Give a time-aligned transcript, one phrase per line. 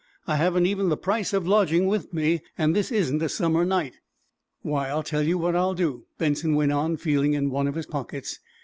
[0.25, 3.63] I haven't even the price of a lodging with me, and this isn't a summer
[3.63, 3.99] night."
[4.63, 7.85] "Why, I'll tell you what I'll do," Benson went on, feeling in one of his
[7.85, 8.39] pockets.